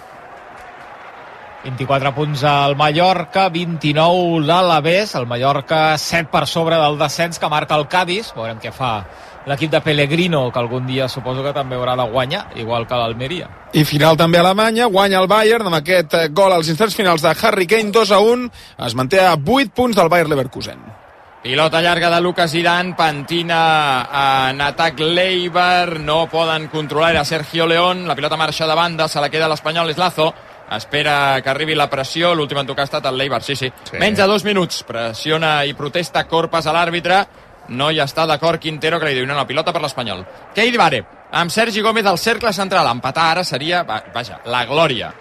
24 1.63 2.12
punts 2.13 2.44
al 2.44 2.75
Mallorca, 2.75 3.48
29 3.50 4.42
l'Alavés, 4.44 5.13
el 5.15 5.27
Mallorca 5.27 5.98
7 5.98 6.27
per 6.31 6.45
sobre 6.48 6.75
del 6.75 6.98
descens 7.00 7.39
que 7.39 7.50
marca 7.50 7.77
el 7.80 7.88
Cádiz, 7.88 8.33
veurem 8.36 8.60
què 8.60 8.74
fa 8.75 8.98
l'equip 9.48 9.71
de 9.71 9.80
Pellegrino, 9.83 10.50
que 10.51 10.60
algun 10.60 10.86
dia 10.88 11.07
suposo 11.07 11.44
que 11.44 11.54
també 11.56 11.77
haurà 11.80 11.95
de 12.00 12.07
guanyar, 12.12 12.45
igual 12.60 12.88
que 12.88 13.00
l'Almeria. 13.00 13.48
I 13.74 13.86
final 13.88 14.19
també 14.19 14.39
a 14.39 14.44
Alemanya, 14.44 14.89
guanya 14.92 15.21
el 15.24 15.30
Bayern 15.31 15.71
amb 15.71 15.80
aquest 15.80 16.18
eh, 16.19 16.27
gol 16.36 16.51
als 16.51 16.68
instants 16.71 16.95
finals 17.00 17.24
de 17.24 17.31
Harry 17.31 17.68
Kane, 17.68 17.92
2 17.95 18.12
a 18.12 18.19
1, 18.19 18.51
es 18.88 18.95
manté 19.00 19.24
a 19.24 19.38
8 19.39 19.71
punts 19.75 19.95
del 19.95 20.12
Bayern 20.12 20.36
Leverkusen. 20.36 20.83
Pilota 21.44 21.81
llarga 21.81 22.09
de 22.09 22.21
Lucas 22.21 22.51
Zidane, 22.51 22.94
pentina 22.95 23.57
en 24.50 24.62
atac 24.63 25.00
l'Eibar, 25.00 26.00
no 26.00 26.27
poden 26.31 26.69
controlar, 26.71 27.11
era 27.11 27.26
Sergio 27.26 27.68
León, 27.68 28.07
la 28.07 28.16
pilota 28.16 28.38
marxa 28.40 28.68
de 28.68 28.76
banda, 28.76 29.09
se 29.09 29.19
la 29.19 29.28
queda 29.28 29.49
l'Espanyol, 29.52 29.92
és 29.92 29.99
Lazo, 29.99 30.30
espera 30.72 31.42
que 31.44 31.50
arribi 31.50 31.76
la 31.76 31.90
pressió, 31.90 32.34
l'últim 32.36 32.58
en 32.58 32.68
tocar 32.68 32.84
ha 32.84 32.90
estat 32.90 33.06
el 33.06 33.18
l'Eibar, 33.18 33.42
sí, 33.44 33.56
sí, 33.56 33.72
sí. 33.90 33.98
Menys 34.00 34.18
de 34.18 34.28
dos 34.28 34.44
minuts, 34.44 34.84
pressiona 34.84 35.64
i 35.66 35.74
protesta 35.74 36.24
Corpas 36.28 36.66
a 36.68 36.74
l'àrbitre, 36.74 37.26
no 37.70 37.92
hi 37.92 38.00
està 38.04 38.26
d'acord 38.28 38.60
Quintero, 38.60 39.00
que 39.00 39.06
li 39.12 39.14
diu, 39.20 39.26
no, 39.28 39.36
no, 39.36 39.46
pilota 39.48 39.72
per 39.74 39.82
l'Espanyol. 39.82 40.26
Keidi 40.56 40.78
Vare, 40.78 41.04
amb 41.32 41.52
Sergi 41.52 41.82
Gómez 41.82 42.06
al 42.06 42.18
cercle 42.18 42.52
central, 42.54 42.88
empatar 42.92 43.30
ara 43.32 43.44
seria, 43.44 43.84
va- 43.84 44.04
vaja, 44.14 44.40
la 44.46 44.66
glòria. 44.66 45.14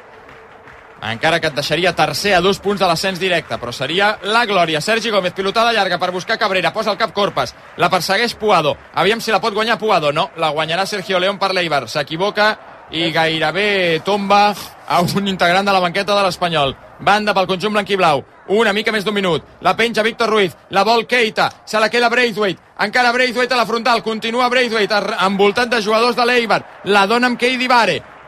Encara 1.03 1.41
que 1.43 1.49
et 1.51 1.55
deixaria 1.57 1.91
tercer 1.99 2.31
a 2.37 2.41
dos 2.41 2.61
punts 2.63 2.79
de 2.79 2.87
l'ascens 2.87 3.19
directe, 3.19 3.57
però 3.59 3.73
seria 3.75 4.13
la 4.23 4.45
glòria. 4.47 4.81
Sergi 4.81 5.11
Gómez, 5.11 5.33
pilotada 5.35 5.73
llarga 5.75 5.99
per 5.99 6.13
buscar 6.15 6.39
Cabrera, 6.39 6.71
posa 6.73 6.93
el 6.93 6.97
cap 6.99 7.11
Corpas, 7.13 7.55
la 7.77 7.89
persegueix 7.91 8.37
Puado, 8.39 8.77
aviam 8.95 9.21
si 9.21 9.33
la 9.35 9.41
pot 9.41 9.53
guanyar 9.53 9.79
Puado, 9.81 10.13
no, 10.13 10.31
la 10.37 10.51
guanyarà 10.51 10.87
Sergio 10.87 11.19
León 11.19 11.39
per 11.43 11.53
l'Eibar, 11.55 11.89
s'equivoca 11.89 12.53
i 12.93 13.11
gairebé 13.11 14.01
tomba 14.05 14.55
a 14.93 15.01
un 15.01 15.29
integrant 15.29 15.65
de 15.65 15.73
la 15.73 15.81
banqueta 15.81 16.15
de 16.15 16.23
l'Espanyol. 16.27 16.75
Banda 17.01 17.33
pel 17.35 17.49
conjunt 17.49 17.73
blanquiblau, 17.73 18.21
una 18.53 18.75
mica 18.77 18.93
més 18.93 19.07
d'un 19.07 19.15
minut, 19.17 19.47
la 19.65 19.73
penja 19.77 20.05
Víctor 20.05 20.29
Ruiz, 20.31 20.53
la 20.71 20.85
vol 20.85 21.07
Keita, 21.09 21.49
se 21.65 21.81
la 21.81 21.89
queda 21.89 22.11
Braithwaite, 22.13 22.61
encara 22.85 23.13
Braithwaite 23.13 23.57
a 23.57 23.63
la 23.63 23.67
frontal, 23.67 24.03
continua 24.05 24.51
Braithwaite 24.53 25.01
envoltat 25.25 25.73
de 25.73 25.81
jugadors 25.81 26.17
de 26.17 26.27
l'Eibar, 26.29 26.61
la 26.85 27.07
dona 27.07 27.33
amb 27.33 27.41
Keidi 27.41 27.71
Vare, 27.73 28.03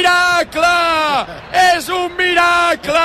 Miracle! 0.00 0.68
És 1.52 1.88
un 1.92 2.14
miracle! 2.16 3.00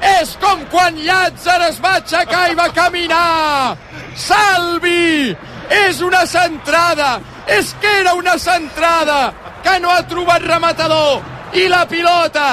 És 0.00 0.30
com 0.40 0.62
quan 0.72 0.96
Llàtzer 0.96 1.56
es 1.66 1.80
va 1.84 1.96
aixecar 1.98 2.46
i 2.52 2.54
va 2.56 2.70
caminar! 2.72 3.76
Salvi! 4.16 5.34
És 5.68 6.00
una 6.00 6.22
centrada! 6.26 7.18
És 7.46 7.74
que 7.82 7.90
era 8.00 8.14
una 8.16 8.38
centrada! 8.40 9.18
Que 9.64 9.74
no 9.80 9.90
ha 9.92 10.06
trobat 10.08 10.46
rematador! 10.48 11.20
I 11.52 11.66
la 11.68 11.82
pilota, 11.90 12.46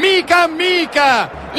mica 0.00 0.46
en 0.46 0.56
mica, 0.56 1.10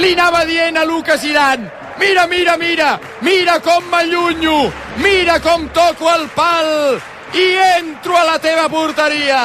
li 0.01 0.15
anava 0.17 0.41
dient 0.49 0.79
a 0.81 0.85
Lucas 0.85 1.23
Iran 1.29 1.69
mira, 1.99 2.25
mira, 2.25 2.57
mira, 2.57 2.99
mira 3.21 3.59
com 3.61 3.85
m'allunyo, 3.91 4.71
mira 4.97 5.37
com 5.39 5.67
toco 5.69 6.09
el 6.09 6.25
pal 6.33 6.97
i 7.37 7.45
entro 7.77 8.17
a 8.17 8.23
la 8.31 8.39
teva 8.41 8.65
porteria 8.69 9.41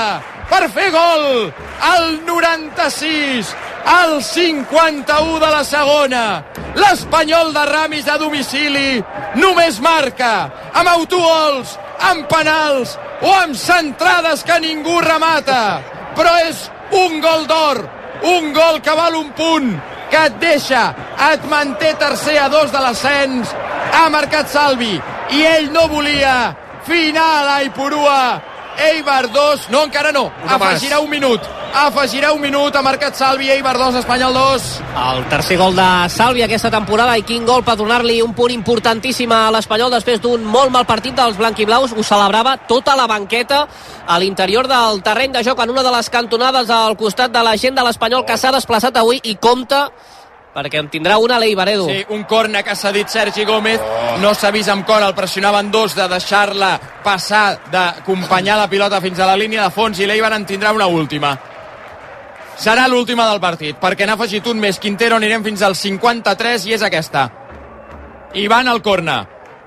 per 0.50 0.66
fer 0.72 0.90
gol 0.94 1.52
al 1.80 2.20
96, 2.26 3.54
al 3.86 4.22
51 4.22 5.40
de 5.42 5.50
la 5.50 5.64
segona. 5.64 6.24
L'Espanyol 6.76 7.52
de 7.56 7.64
Ramis 7.70 8.08
a 8.12 8.16
domicili 8.20 9.02
només 9.40 9.80
marca 9.80 10.32
amb 10.76 10.90
autogols, 10.92 11.76
amb 12.10 12.26
penals 12.30 12.96
o 13.22 13.32
amb 13.32 13.56
centrades 13.56 14.44
que 14.44 14.58
ningú 14.60 15.00
remata. 15.00 15.80
Però 16.16 16.32
és 16.46 16.66
un 16.96 17.20
gol 17.20 17.46
d'or, 17.50 17.82
un 18.36 18.52
gol 18.56 18.80
que 18.82 18.96
val 18.96 19.16
un 19.16 19.30
punt, 19.36 19.70
que 20.10 20.26
et 20.28 20.36
deixa, 20.40 20.88
et 21.32 21.44
manté 21.50 21.94
tercer 21.98 22.38
a 22.40 22.48
dos 22.52 22.70
de 22.72 22.82
l'ascens, 22.82 23.54
ha 23.92 24.06
marcat 24.12 24.48
Salvi, 24.52 24.94
i 25.34 25.42
ell 25.46 25.72
no 25.74 25.88
volia, 25.90 26.54
final 26.86 27.48
a 27.50 27.62
Ipurua, 27.66 28.20
Eibar 28.76 29.32
2, 29.32 29.70
no, 29.70 29.84
encara 29.84 30.12
no, 30.12 30.26
afegirà 30.44 30.98
un 31.00 31.08
minut, 31.08 31.40
afegirà 31.72 32.32
un 32.34 32.40
minut, 32.40 32.74
ha 32.76 32.82
marcat 32.84 33.16
Salvi, 33.16 33.48
Eibar 33.50 33.76
2, 33.78 34.00
Espanyol 34.02 34.34
2. 34.36 34.66
El 35.02 35.22
tercer 35.32 35.56
gol 35.56 35.76
de 35.76 35.86
Salvi 36.12 36.44
aquesta 36.44 36.70
temporada 36.72 37.16
i 37.16 37.24
quin 37.24 37.46
gol 37.48 37.64
per 37.64 37.76
donar-li 37.80 38.18
un 38.24 38.34
punt 38.36 38.52
importantíssim 38.52 39.32
a 39.32 39.46
l'Espanyol 39.54 39.94
després 39.96 40.20
d'un 40.20 40.44
molt 40.44 40.72
mal 40.74 40.84
partit 40.88 41.16
dels 41.16 41.38
blanquiblaus. 41.40 41.94
Ho 41.96 42.04
celebrava 42.04 42.56
tota 42.68 42.96
la 42.96 43.06
banqueta 43.08 43.64
a 44.06 44.18
l'interior 44.20 44.68
del 44.68 45.00
terreny 45.02 45.32
de 45.32 45.44
joc 45.46 45.62
en 45.64 45.72
una 45.72 45.84
de 45.86 45.94
les 45.96 46.10
cantonades 46.12 46.70
al 46.70 46.98
costat 47.00 47.32
de 47.32 47.42
la 47.42 47.56
gent 47.56 47.76
de 47.76 47.84
l'Espanyol 47.86 48.26
que 48.28 48.36
s'ha 48.36 48.52
desplaçat 48.52 48.96
avui 49.00 49.20
i 49.24 49.36
compta 49.40 49.86
perquè 50.56 50.80
en 50.80 50.88
tindrà 50.88 51.18
una 51.20 51.36
l'Eibar, 51.36 51.68
Edu. 51.68 51.84
Sí, 51.90 52.04
un 52.16 52.24
corna 52.24 52.62
que 52.64 52.74
s'ha 52.74 52.92
dit 52.94 53.10
Sergi 53.12 53.44
Gómez, 53.44 53.82
no 54.22 54.32
s'ha 54.32 54.50
vist 54.54 54.72
amb 54.72 54.86
cor, 54.88 55.02
el 55.04 55.12
pressionaven 55.14 55.68
dos 55.70 55.94
de 55.94 56.06
deixar-la 56.08 56.70
passar, 57.04 57.58
d'acompanyar 57.72 58.56
la 58.56 58.70
pilota 58.72 59.02
fins 59.04 59.20
a 59.20 59.28
la 59.28 59.36
línia 59.36 59.66
de 59.66 59.74
fons 59.74 60.00
i 60.00 60.08
l'Eibar 60.08 60.32
en 60.32 60.48
tindrà 60.48 60.72
una 60.72 60.88
última. 60.88 61.34
Serà 62.56 62.86
l'última 62.88 63.28
del 63.28 63.40
partit, 63.40 63.76
perquè 63.76 64.08
n'ha 64.08 64.16
afegit 64.16 64.46
un 64.48 64.56
més. 64.56 64.80
Quintero 64.80 65.20
anirem 65.20 65.44
fins 65.44 65.60
al 65.60 65.76
53 65.76 66.64
i 66.70 66.72
és 66.78 66.82
aquesta. 66.86 67.28
I 68.32 68.48
van 68.48 68.72
al 68.72 68.80
corna. 68.80 69.20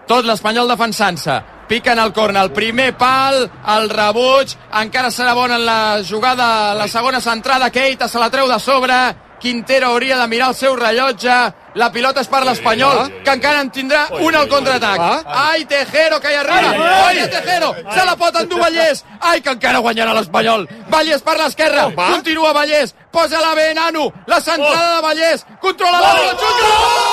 Tot 0.09 0.25
l'Espanyol 0.25 0.73
defensant-se. 0.73 1.37
Piquen 1.69 2.01
el 2.01 2.15
corna, 2.17 2.41
el 2.41 2.49
primer 2.49 2.95
pal, 2.97 3.43
el 3.75 3.91
rebuig, 3.93 4.55
encara 4.81 5.13
serà 5.13 5.35
bona 5.37 5.59
en 5.61 5.67
la 5.67 5.81
jugada, 6.01 6.73
la 6.73 6.87
segona 6.89 7.21
centrada, 7.21 7.69
Keita 7.69 8.07
se 8.09 8.17
la 8.17 8.31
treu 8.33 8.49
de 8.49 8.57
sobre, 8.57 8.97
Quintero 9.39 9.87
hauria 9.87 10.17
de 10.17 10.27
mirar 10.27 10.49
el 10.49 10.55
seu 10.55 10.75
rellotge, 10.75 11.35
la 11.79 11.89
pilota 11.93 12.19
és 12.21 12.27
per 12.27 12.41
l'Espanyol, 12.43 13.05
que 13.23 13.31
encara 13.31 13.61
en 13.63 13.69
tindrà 13.71 14.01
un 14.19 14.35
al 14.35 14.49
contraatac. 14.51 14.99
Ai, 15.25 15.65
Tejero, 15.65 16.19
que 16.19 16.31
hi 16.33 16.35
arriba! 16.35 16.73
Ai, 17.07 17.27
Tejero! 17.29 17.73
Se 17.95 18.05
la 18.05 18.15
pot 18.19 18.35
endur 18.41 18.59
Vallès! 18.59 19.03
Ai, 19.21 19.39
que 19.41 19.53
encara 19.55 19.79
guanyarà 19.79 20.13
l'Espanyol! 20.17 20.67
Vallès 20.89 21.23
per 21.23 21.37
l'esquerra! 21.39 21.87
Continua 21.95 22.51
Vallès! 22.53 22.95
Posa-la 23.11 23.55
bé, 23.55 23.73
nano! 23.73 24.11
La 24.27 24.41
centrada 24.41 24.97
de 24.97 25.01
Vallès! 25.07 25.45
Controla 25.61 26.01
la 26.01 26.13
bola! 26.13 27.08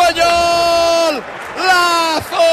De 0.00 0.14
l'Espanyol. 0.14 1.22
Lazo! 1.68 2.50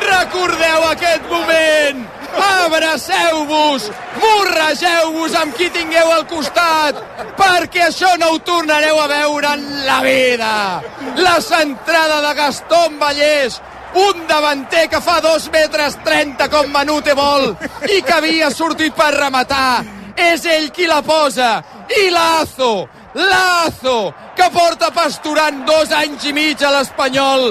Recordeu 0.00 0.88
aquest 0.90 1.22
moment. 1.30 2.06
Abraceu-vos, 2.36 3.90
morregeu-vos 4.20 5.34
amb 5.40 5.54
qui 5.56 5.70
tingueu 5.72 6.10
al 6.12 6.26
costat, 6.28 6.98
perquè 7.38 7.86
això 7.86 8.10
no 8.20 8.34
ho 8.34 8.38
tornareu 8.44 8.98
a 9.00 9.06
veure 9.08 9.54
en 9.54 9.62
la 9.86 10.00
vida. 10.04 10.82
La 11.16 11.40
centrada 11.40 12.20
de 12.26 12.34
Gastón 12.34 12.98
Vallès, 13.00 13.60
un 13.94 14.26
davanter 14.28 14.88
que 14.92 15.00
fa 15.00 15.20
2 15.24 15.48
metres 15.54 15.96
30 16.04 16.50
com 16.52 16.68
Manute 16.74 17.14
vol 17.16 17.54
i 17.88 18.02
que 18.02 18.18
havia 18.18 18.50
sortit 18.50 18.92
per 18.94 19.14
rematar. 19.16 19.84
És 20.16 20.44
ell 20.44 20.70
qui 20.72 20.86
la 20.88 21.00
posa. 21.02 21.62
I 21.88 22.10
Lazo, 22.10 22.88
Lazo, 23.16 24.12
que 24.36 24.50
porta 24.52 24.90
pasturant 24.92 25.64
dos 25.64 25.92
anys 25.96 26.26
i 26.28 26.34
mig 26.36 26.62
a 26.62 26.72
l'Espanyol. 26.74 27.48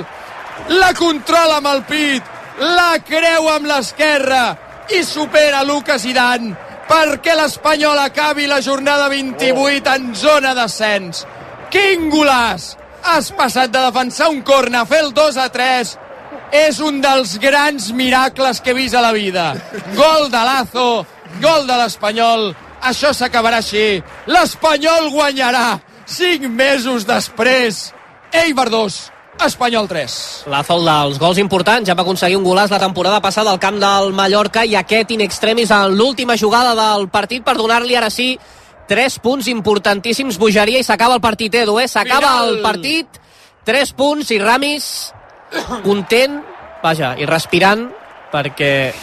La 0.77 0.93
controla 0.97 1.57
amb 1.57 1.71
el 1.73 1.81
pit, 1.89 2.23
la 2.61 2.93
creu 3.03 3.49
amb 3.51 3.67
l'esquerra 3.67 4.43
i 4.93 5.01
supera 5.03 5.65
Lucas 5.65 6.05
Iran 6.05 6.53
perquè 6.85 7.33
l'Espanyol 7.35 7.99
acabi 7.99 8.45
la 8.47 8.61
jornada 8.61 9.09
28 9.09 9.93
en 9.95 10.13
zona 10.15 10.53
d'ascens. 10.53 11.25
Quin 11.73 12.09
golaç! 12.13 12.75
Has 13.05 13.29
passat 13.37 13.69
de 13.69 13.81
defensar 13.85 14.31
un 14.33 14.41
corna 14.41 14.81
a 14.81 14.89
fer 14.89 15.03
el 15.03 15.11
2 15.13 15.37
a 15.37 15.49
3 15.53 15.91
és 16.65 16.79
un 16.81 17.01
dels 17.01 17.35
grans 17.41 17.91
miracles 17.93 18.61
que 18.61 18.73
he 18.73 18.77
vist 18.77 18.97
a 18.97 19.01
la 19.01 19.11
vida. 19.13 19.51
Gol 19.97 20.29
de 20.33 20.41
Lazo, 20.45 21.05
gol 21.41 21.67
de 21.67 21.77
l'Espanyol, 21.81 22.53
això 22.89 23.11
s'acabarà 23.13 23.59
així. 23.63 24.01
L'Espanyol 24.29 25.09
guanyarà 25.13 25.79
cinc 26.05 26.47
mesos 26.49 27.05
després. 27.07 27.91
Eibar 28.35 28.69
2, 28.69 28.97
Espanyol 29.45 29.87
3. 29.87 30.17
Lazo, 30.51 30.77
el 30.79 30.85
dels 30.87 31.19
gols 31.19 31.39
importants, 31.41 31.87
ja 31.87 31.95
va 31.95 32.03
aconseguir 32.05 32.37
un 32.37 32.45
golàs 32.45 32.71
la 32.71 32.81
temporada 32.81 33.21
passada 33.21 33.51
al 33.51 33.59
camp 33.59 33.79
del 33.81 34.13
Mallorca 34.15 34.65
i 34.65 34.75
aquest 34.79 35.11
in 35.15 35.23
extremis 35.25 35.71
en 35.71 35.95
l'última 35.97 36.37
jugada 36.37 36.75
del 36.77 37.09
partit 37.09 37.43
per 37.43 37.57
donar-li 37.57 37.95
ara 37.95 38.09
sí 38.09 38.35
tres 38.87 39.17
punts 39.19 39.47
importantíssims, 39.49 40.37
bogeria 40.37 40.79
i 40.79 40.85
s'acaba 40.85 41.17
el 41.17 41.21
partit, 41.21 41.55
Edu, 41.63 41.79
eh? 41.81 41.87
S'acaba 41.89 42.37
el 42.45 42.59
partit, 42.61 43.19
tres 43.65 43.91
punts 43.97 44.29
i 44.31 44.39
Ramis 44.39 44.89
content, 45.83 46.39
vaja, 46.83 47.15
i 47.17 47.25
respirant 47.25 47.87
perquè 48.33 48.93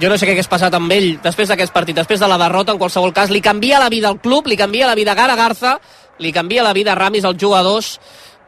jo 0.00 0.10
no 0.10 0.18
sé 0.18 0.26
què 0.28 0.34
hagués 0.36 0.50
passat 0.50 0.74
amb 0.76 0.92
ell 0.94 1.08
després 1.24 1.50
d'aquest 1.50 1.72
partit, 1.74 1.96
després 1.96 2.20
de 2.20 2.28
la 2.30 2.38
derrota, 2.38 2.74
en 2.74 2.80
qualsevol 2.80 3.14
cas, 3.16 3.32
li 3.34 3.42
canvia 3.44 3.80
la 3.82 3.88
vida 3.88 4.08
al 4.08 4.20
club, 4.20 4.46
li 4.46 4.56
canvia 4.56 4.86
la 4.86 4.96
vida 4.98 5.12
a 5.12 5.18
Gara 5.18 5.36
Garza, 5.36 5.78
li 6.18 6.32
canvia 6.32 6.62
la 6.66 6.74
vida 6.76 6.92
a 6.92 6.98
Ramis, 6.98 7.24
als 7.24 7.40
jugadors, 7.40 7.96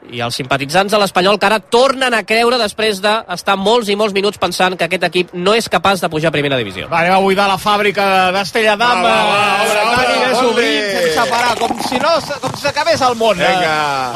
i 0.08 0.20
els 0.24 0.34
simpatitzants 0.34 0.92
de 0.92 0.98
l'Espanyol 0.98 1.36
que 1.38 1.46
ara 1.46 1.58
tornen 1.60 2.14
a 2.16 2.22
creure 2.24 2.56
després 2.58 3.02
d'estar 3.04 3.56
molts 3.60 3.90
i 3.92 3.96
molts 4.00 4.14
minuts 4.16 4.38
pensant 4.40 4.76
que 4.78 4.84
aquest 4.88 5.04
equip 5.10 5.34
no 5.34 5.52
és 5.54 5.68
capaç 5.68 6.00
de 6.00 6.08
pujar 6.08 6.28
a 6.32 6.32
primera 6.32 6.56
divisió. 6.56 6.88
Va, 6.88 7.02
anem 7.04 7.12
a 7.18 7.20
buidar 7.20 7.46
la 7.50 7.58
fàbrica 7.60 8.30
d'Estella 8.32 8.76
d'Am. 8.80 9.02
Va, 9.04 9.16
va, 9.28 10.40
obrint 10.48 10.86
sense 10.96 11.24
parar, 11.30 11.52
com 11.60 11.74
si 11.84 11.98
no 12.00 12.08
com 12.40 12.54
si 12.56 12.62
s'acabés 12.64 13.00
el 13.04 13.14
món. 13.20 13.40
eh? 13.40 13.46
Vinga, 13.50 13.74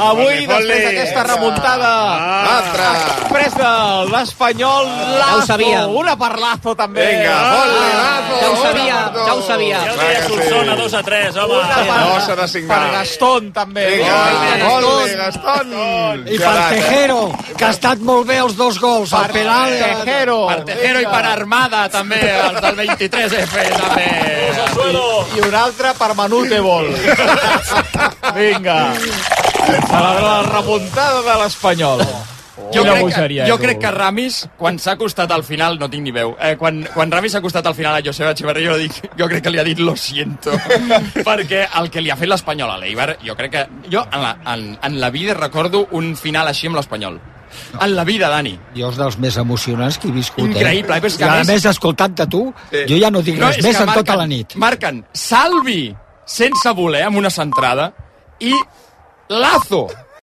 Avui, 0.08 0.24
fot-li, 0.24 0.46
fot-li. 0.46 0.68
després 0.68 0.84
d'aquesta 0.88 1.24
remuntada 1.28 1.90
Altra. 2.56 2.88
express 3.02 3.56
de 3.58 3.72
l'Espanyol, 4.14 4.88
Ja 5.18 5.28
ho 5.36 5.42
sabíem. 5.46 5.94
una 5.94 6.16
per 6.16 6.38
Lazo 6.38 6.74
també. 6.74 7.06
Vinga, 7.10 7.36
fot-li, 7.52 7.90
Lazo. 8.00 8.40
Ja 8.40 8.48
ho 8.50 8.62
sabia, 8.62 8.98
ja 9.26 9.34
ho 9.34 9.42
sabia. 9.42 9.80
Ja 9.84 9.94
que 9.98 10.22
sí. 10.22 10.32
Solsona, 10.32 10.76
2 10.76 10.94
a 10.94 11.02
3, 11.02 11.36
home. 11.36 11.54
Una 11.54 11.76
per, 11.76 12.00
No 12.30 12.36
de 12.42 12.48
signar. 12.48 12.78
per 12.80 12.92
Gastón 12.98 13.52
també. 13.52 13.86
Vinga, 13.90 14.18
fot-li, 14.64 15.14
Gastón. 15.16 15.73
I 15.74 16.38
per 16.40 16.54
Tejero, 16.72 17.20
que 17.56 17.66
ha 17.66 17.70
estat 17.74 18.02
molt 18.04 18.28
bé 18.28 18.38
els 18.42 18.56
dos 18.58 18.78
gols. 18.82 19.12
El 19.18 19.32
penal... 19.34 19.74
Tejero. 20.04 20.38
Per 20.50 20.60
Tejero 20.70 21.02
i 21.04 21.08
per 21.08 21.22
Armada, 21.30 21.86
també, 21.92 22.20
els 22.48 22.60
del 22.64 22.78
23F, 22.82 23.64
també. 23.78 24.10
I 25.38 25.46
un 25.48 25.58
altre 25.58 25.94
per 25.98 26.12
Manute 26.18 26.60
Vol. 26.64 26.92
Vinga. 28.38 28.78
Celebrar 29.64 30.22
la 30.22 30.38
remuntada 30.50 31.24
de 31.26 31.42
l'Espanyol. 31.42 32.06
Jo 32.54 32.70
Quina 32.70 32.92
crec, 32.92 32.96
que, 32.98 33.02
bogeria, 33.04 33.46
jo 33.50 33.56
crec 33.58 33.78
que 33.82 33.90
Ramis, 33.90 34.36
quan 34.56 34.78
s'ha 34.78 34.92
acostat 34.94 35.32
al 35.34 35.42
final, 35.42 35.76
no 35.80 35.88
tinc 35.90 36.04
ni 36.06 36.12
veu, 36.14 36.36
eh, 36.40 36.54
quan, 36.56 36.84
quan 36.94 37.10
Ramis 37.10 37.32
s'ha 37.34 37.40
acostat 37.42 37.66
al 37.66 37.74
final 37.74 37.96
a 37.98 38.02
Joseba 38.04 38.30
Echeverri, 38.30 38.64
jo, 38.68 38.76
dic, 38.78 38.92
jo 39.18 39.26
crec 39.28 39.42
que 39.42 39.50
li 39.50 39.58
ha 39.58 39.64
dit 39.66 39.78
lo 39.82 39.96
siento, 39.96 40.52
perquè 41.26 41.64
el 41.80 41.90
que 41.90 42.00
li 42.00 42.10
ha 42.14 42.16
fet 42.16 42.30
l'Espanyol 42.30 42.70
a 42.70 42.78
l'Eibar, 42.78 43.16
jo 43.26 43.34
crec 43.34 43.50
que... 43.56 43.64
Jo 43.90 44.04
en 44.12 44.22
la, 44.22 44.36
en, 44.54 44.78
en 44.82 45.00
la 45.00 45.10
vida 45.10 45.34
recordo 45.34 45.88
un 45.90 46.14
final 46.16 46.46
així 46.48 46.68
amb 46.70 46.76
l'Espanyol. 46.78 47.18
En 47.80 47.92
la 47.94 48.02
vida, 48.04 48.28
Dani. 48.30 48.54
Jo 48.74 48.88
és 48.90 48.96
dels 48.98 49.18
més 49.22 49.36
emocionants 49.38 49.98
que 49.98 50.08
he 50.08 50.14
viscut. 50.14 50.46
Increïble, 50.46 50.96
eh? 50.96 51.00
però 51.02 51.10
és 51.10 51.18
que 51.18 51.22
I 51.24 51.28
a 51.28 51.32
a 51.34 51.36
més- 51.42 51.52
més, 51.52 51.66
escoltant-te 51.70 52.26
tu, 52.30 52.44
Sí. 52.70 52.84
jo 52.90 52.96
ja 53.02 53.10
no 53.14 53.22
dic 53.22 53.38
res 53.38 53.58
és 53.58 53.64
més 53.66 53.78
en 53.80 53.92
tota 53.94 54.16
la 54.18 54.26
nit. 54.26 54.54
Marquen 54.58 55.04
Salvi, 55.12 55.94
sense 56.26 56.70
voler, 56.74 57.02
amb 57.06 57.18
una 57.18 57.30
centrada, 57.30 57.92
i 58.40 58.54
Lazo, 59.28 59.86